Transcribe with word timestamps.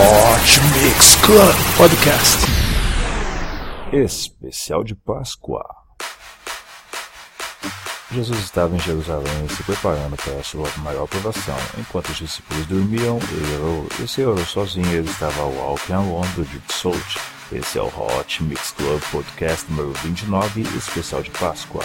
Hot 0.00 0.60
Mix 0.72 1.16
Club 1.16 1.56
Podcast. 1.76 2.38
Especial 3.92 4.84
de 4.84 4.94
Páscoa. 4.94 5.62
Jesus 8.10 8.38
estava 8.40 8.74
em 8.74 8.78
Jerusalém 8.80 9.48
se 9.48 9.62
preparando 9.62 10.16
para 10.16 10.34
a 10.34 10.42
sua 10.42 10.66
maior 10.78 11.06
provação. 11.06 11.56
Enquanto 11.78 12.08
os 12.08 12.16
discípulos 12.16 12.66
dormiam, 12.66 13.18
ele 13.30 13.56
orou. 13.56 13.86
E 14.02 14.08
se 14.08 14.24
orou 14.24 14.46
sozinho, 14.46 14.90
ele 14.90 15.10
estava 15.10 15.42
ao 15.42 15.58
alto 15.60 15.82
e 15.90 15.92
ao 15.92 16.04
longo 16.04 16.44
de 16.44 16.60
Soult. 16.72 17.18
Esse 17.52 17.78
é 17.78 17.82
o 17.82 17.86
Hot 17.86 18.44
Mix 18.44 18.70
Club 18.70 19.02
Podcast 19.10 19.68
número 19.68 19.92
29, 20.04 20.60
especial 20.78 21.20
de 21.20 21.30
Páscoa. 21.30 21.82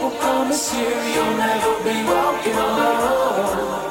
We'll 0.00 0.10
promise 0.10 0.74
you 0.74 0.80
you'll 0.80 1.36
never 1.38 1.84
be 1.84 2.04
walking 2.04 2.54
alone. 2.54 3.85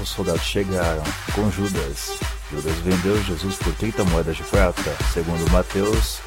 Os 0.00 0.08
soldados 0.08 0.42
chegaram 0.42 1.04
com 1.34 1.48
Judas. 1.48 2.18
Judas 2.50 2.76
vendeu 2.78 3.22
Jesus 3.22 3.54
por 3.54 3.72
30 3.74 4.02
moedas 4.04 4.36
de 4.36 4.42
prata, 4.42 4.96
segundo 5.14 5.48
Mateus 5.52 6.18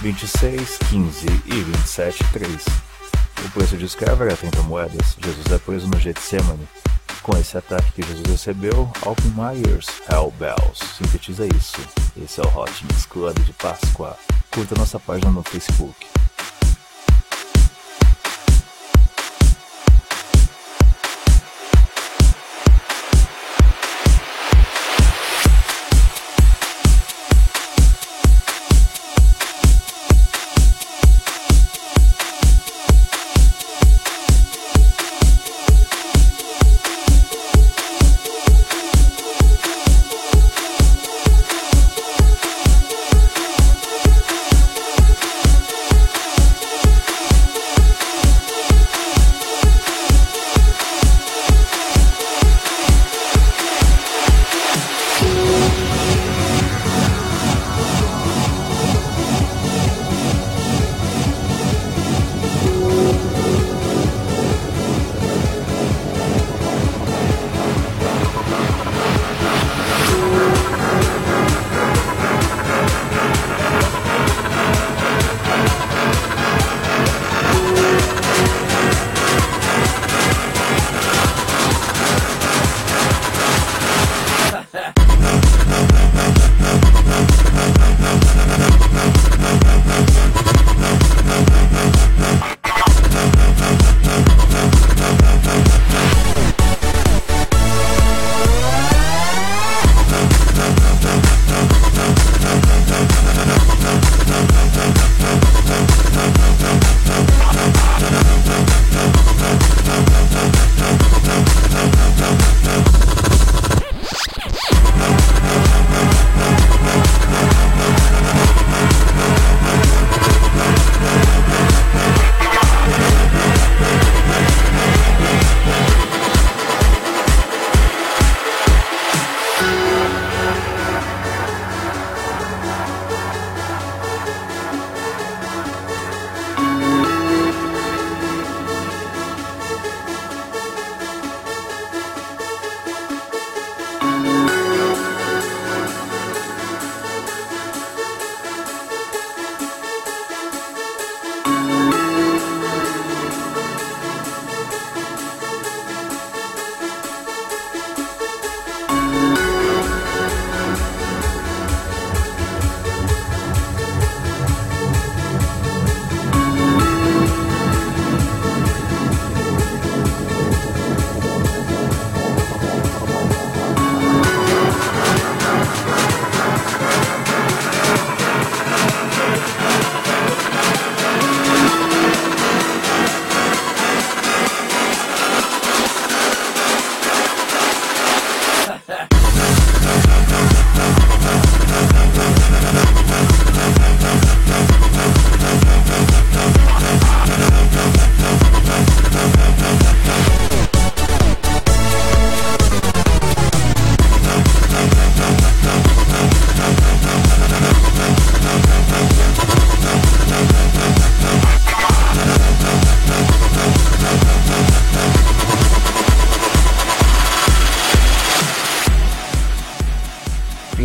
26, 0.00 0.78
15 0.88 1.26
e 1.44 1.62
27, 1.62 2.24
3. 2.32 2.64
O 3.44 3.50
preço 3.50 3.76
de 3.76 3.84
escravo 3.84 4.24
era 4.24 4.34
30 4.34 4.62
moedas. 4.62 5.14
Jesus 5.22 5.52
é 5.52 5.58
preso 5.58 5.88
no 5.88 6.00
Getsemane. 6.00 6.66
Com 7.22 7.36
esse 7.36 7.56
ataque 7.58 7.92
que 7.92 8.02
Jesus 8.02 8.26
recebeu, 8.26 8.90
Alvin 9.02 9.34
Myers, 9.36 9.86
Hell 10.10 10.32
Bells, 10.38 10.78
sintetiza 10.96 11.46
isso. 11.46 11.76
Esse 12.22 12.40
é 12.40 12.44
o 12.44 12.58
Hot 12.58 12.72
Mix 12.86 13.04
Club 13.04 13.38
de 13.40 13.52
Páscoa. 13.52 14.16
Curta 14.50 14.74
nossa 14.74 14.98
página 14.98 15.30
no 15.30 15.42
Facebook. 15.42 16.13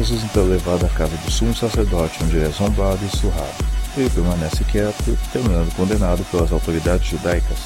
Jesus 0.09 0.23
então 0.23 0.41
é 0.41 0.47
levado 0.47 0.87
à 0.87 0.89
casa 0.89 1.15
do 1.17 1.29
sumo 1.29 1.55
sacerdote, 1.55 2.23
onde 2.23 2.37
ele 2.37 2.47
é 2.47 2.49
zombado 2.49 2.97
e 3.05 3.15
surrado. 3.15 3.53
Ele 3.95 4.09
permanece 4.09 4.63
quieto, 4.63 5.15
terminando 5.31 5.71
condenado 5.75 6.25
pelas 6.31 6.51
autoridades 6.51 7.07
judaicas, 7.07 7.59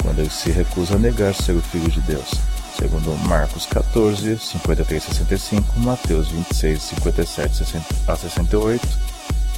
quando 0.00 0.20
ele 0.20 0.30
se 0.30 0.50
recusa 0.50 0.94
a 0.94 0.98
negar 0.98 1.34
ser 1.34 1.52
o 1.52 1.60
Filho 1.60 1.90
de 1.90 2.00
Deus, 2.00 2.30
segundo 2.78 3.14
Marcos 3.28 3.66
14, 3.66 4.38
53 4.38 5.02
65, 5.02 5.78
Mateus 5.80 6.28
26, 6.28 6.82
57 6.82 7.64
a 8.08 8.16
68, 8.16 8.88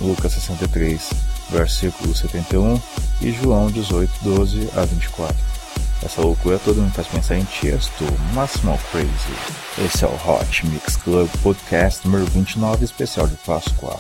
Lucas 0.00 0.33
63, 0.33 1.11
versículo 1.50 2.12
71 2.12 2.80
e 3.23 3.30
João 3.30 3.71
18, 3.71 4.12
12 4.23 4.68
a 4.75 4.85
24. 4.85 5.56
Essa 6.03 6.21
loucura 6.21 6.59
toda 6.59 6.81
me 6.81 6.91
faz 6.91 7.07
pensar 7.09 7.37
em 7.37 7.45
Tiesto, 7.45 8.05
Máximo 8.35 8.79
Crazy. 8.91 9.85
Esse 9.85 10.05
é 10.05 10.09
o 10.09 10.15
Hot 10.15 10.67
Mix 10.67 10.97
Club 10.97 11.29
Podcast 11.43 12.07
número 12.07 12.26
29, 12.26 12.85
especial 12.85 13.26
de 13.26 13.37
Páscoa. 13.37 13.99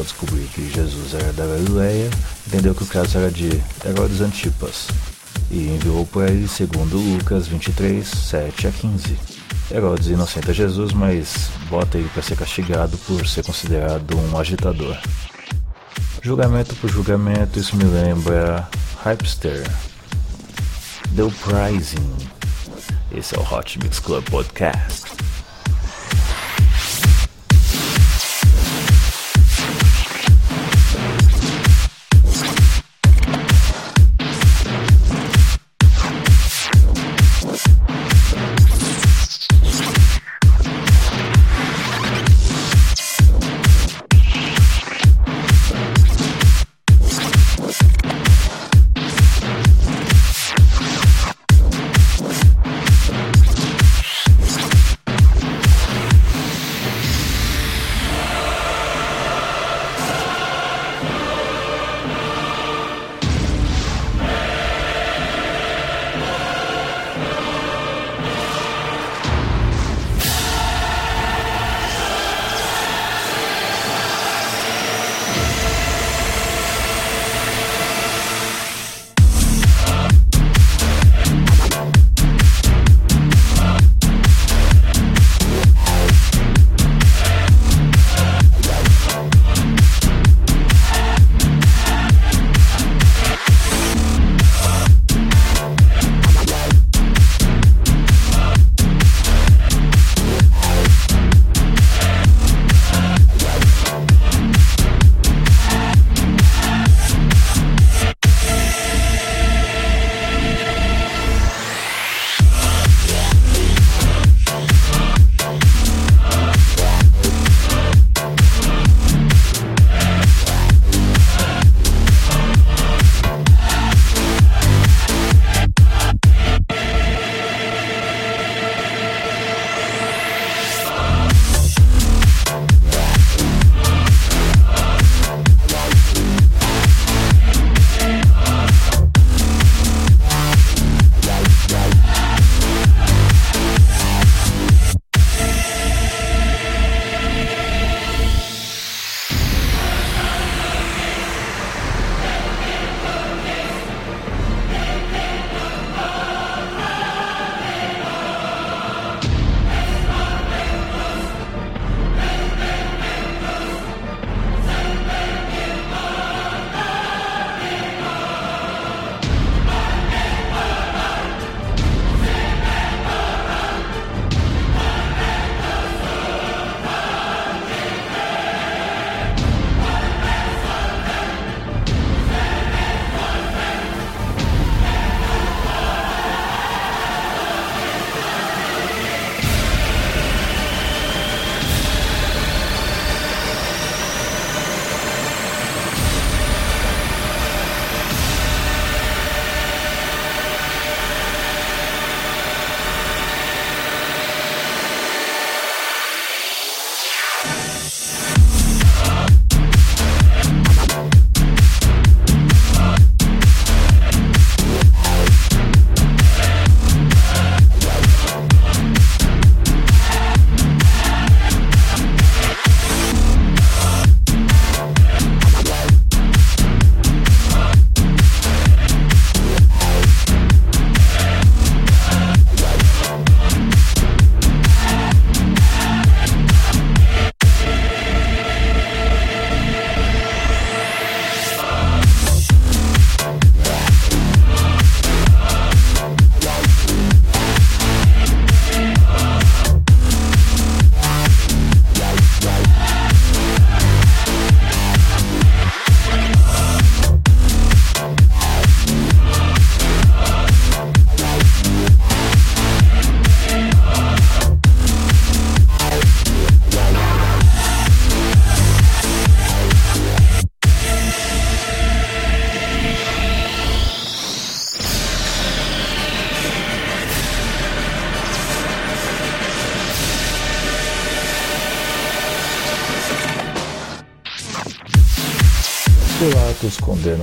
Ao 0.00 0.04
descobrir 0.04 0.46
que 0.48 0.70
Jesus 0.70 1.14
era 1.14 1.32
da 1.32 1.46
Galileia, 1.46 2.10
entendeu 2.46 2.74
que 2.74 2.82
o 2.82 2.86
caso 2.86 3.18
era 3.18 3.30
de 3.30 3.48
Herodes 3.84 4.20
Antipas, 4.20 4.88
e 5.50 5.68
enviou 5.68 6.06
para 6.06 6.30
ele 6.30 6.48
segundo 6.48 6.96
Lucas 6.96 7.46
23, 7.46 8.06
7 8.06 8.66
a 8.66 8.72
15. 8.72 9.18
Herodes 9.70 10.08
inocenta 10.08 10.52
Jesus, 10.52 10.92
mas 10.92 11.50
bota 11.68 11.98
ele 11.98 12.08
para 12.08 12.22
ser 12.22 12.36
castigado 12.36 12.96
por 12.98 13.26
ser 13.26 13.44
considerado 13.44 14.16
um 14.16 14.38
agitador. 14.38 14.96
Julgamento 16.22 16.74
por 16.76 16.90
julgamento, 16.90 17.58
isso 17.58 17.76
me 17.76 17.84
lembra 17.84 18.68
Hypester. 19.04 19.62
The 21.14 21.24
Uprising. 21.24 22.16
Esse 23.12 23.34
é 23.34 23.38
o 23.38 23.42
Hot 23.42 23.78
Mix 23.78 23.98
Club 23.98 24.24
Podcast. 24.30 25.29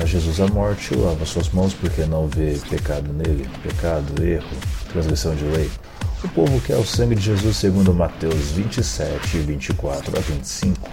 Jesus 0.07 0.39
à 0.39 0.47
morte 0.47 0.95
lava 0.95 1.25
suas 1.25 1.49
mãos 1.49 1.73
porque 1.73 2.05
não 2.05 2.27
vê 2.27 2.57
pecado 2.69 3.11
nele, 3.11 3.47
pecado, 3.61 4.23
erro, 4.23 4.47
transgressão 4.89 5.35
de 5.35 5.43
lei. 5.43 5.69
O 6.23 6.29
povo 6.29 6.59
quer 6.61 6.77
o 6.77 6.85
sangue 6.85 7.13
de 7.13 7.21
Jesus 7.21 7.57
segundo 7.57 7.93
Mateus 7.93 8.51
27, 8.51 9.37
24 9.39 10.17
a 10.17 10.21
25. 10.21 10.89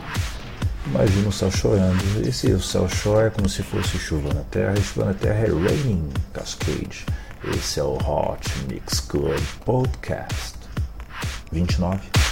Imagina 0.87 1.29
o 1.29 1.33
céu 1.33 1.51
chorando. 1.51 2.29
E 2.29 2.33
se 2.33 2.53
o 2.53 2.61
céu 2.61 2.89
chora 3.03 3.31
como 3.31 3.49
se 3.49 3.63
fosse 3.63 3.97
chuva 3.99 4.35
na 4.35 4.43
terra, 4.43 4.75
e 4.77 4.83
chuva 4.83 5.07
na 5.07 5.15
terra 5.15 5.47
é 5.47 5.49
raining 5.49 6.11
cascade. 6.33 7.07
Esse 7.57 7.81
é 7.81 7.85
o 7.85 7.97
Hot 7.97 8.51
Mix 8.69 9.01
Club 9.01 9.41
Podcast 9.65 10.59
29. 11.53 12.24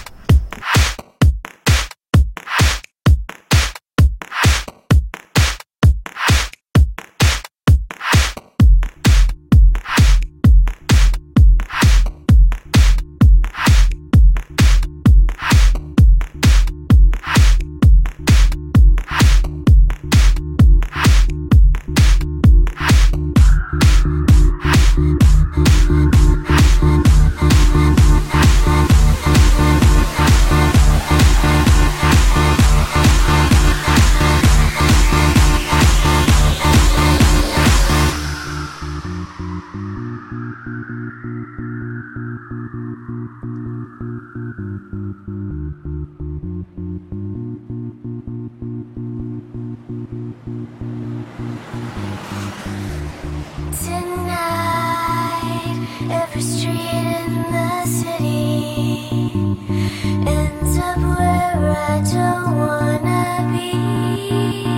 I 61.74 62.02
don't 62.12 62.56
wanna 62.58 63.50
be. 63.52 64.71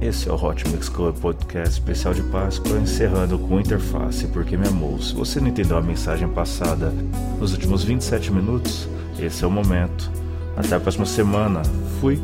Esse 0.00 0.28
é 0.28 0.32
o 0.32 0.36
Hot 0.36 0.68
Mix 0.68 0.88
Club 0.88 1.16
Podcast 1.16 1.80
especial 1.80 2.12
de 2.12 2.22
Páscoa, 2.24 2.78
encerrando 2.78 3.38
com 3.38 3.58
interface, 3.58 4.26
porque 4.26 4.56
me 4.56 4.68
amou. 4.68 5.00
Se 5.00 5.14
você 5.14 5.40
não 5.40 5.48
entendeu 5.48 5.78
a 5.78 5.82
mensagem 5.82 6.28
passada 6.28 6.92
nos 7.40 7.52
últimos 7.52 7.82
27 7.82 8.30
minutos, 8.30 8.88
esse 9.18 9.42
é 9.42 9.46
o 9.46 9.50
momento. 9.50 10.10
Até 10.56 10.76
a 10.76 10.80
próxima 10.80 11.06
semana. 11.06 11.62
Fui! 12.00 12.20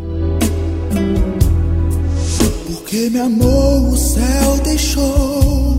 Porque 2.66 3.10
me 3.10 3.20
amou, 3.20 3.88
o 3.88 3.96
céu 3.96 4.58
deixou. 4.62 5.71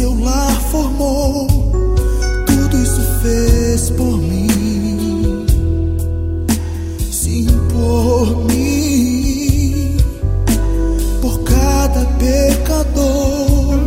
Seu 0.00 0.18
lar 0.18 0.58
formou. 0.70 1.46
Tudo 2.46 2.76
isso 2.82 3.02
fez 3.20 3.90
por 3.90 4.16
mim. 4.16 5.44
Sim, 7.12 7.46
por 7.70 8.46
mim. 8.46 9.98
Por 11.20 11.40
cada 11.40 12.06
pecador. 12.18 13.78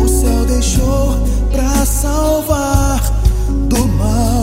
O 0.00 0.06
céu 0.06 0.44
deixou 0.46 1.16
pra 1.50 1.84
salvar 1.84 3.00
do 3.68 3.88
mal, 3.98 4.35